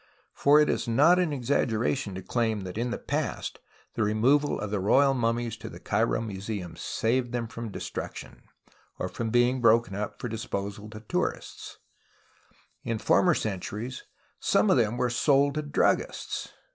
[0.33, 3.59] For it is not an exag geration to claim that in the past
[3.93, 8.41] the removal of the royal mummies to the Cairo Museum saved them from destruction,
[8.97, 11.77] or from being broken up for disposal to tourists,
[12.83, 14.05] as in former centuries
[14.39, 16.51] some of them were sold to druggists.